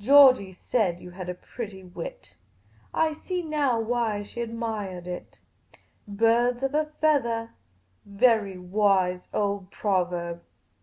Georgey 0.00 0.50
said 0.50 0.98
you 0.98 1.10
had 1.10 1.28
a 1.28 1.34
pretty 1.34 1.84
wit; 1.84 2.38
I 2.94 3.12
see 3.12 3.42
now 3.42 3.78
why 3.78 4.22
she 4.22 4.40
admiahed 4.42 5.06
it. 5.06 5.40
Birds 6.06 6.62
of 6.62 6.72
a 6.74 6.86
feathah: 7.02 7.50
very 8.06 8.56
wise 8.56 9.28
old 9.34 9.70
proverb." 9.70 10.40